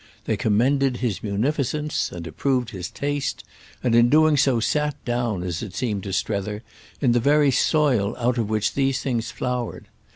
[0.25, 3.43] They commended his munificence and approved his taste,
[3.83, 6.63] and in doing so sat down, as it seemed to Strether,
[7.01, 9.89] in the very soil out of which these things flowered.